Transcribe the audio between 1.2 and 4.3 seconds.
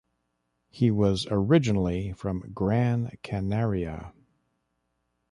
originally from Gran Canaria.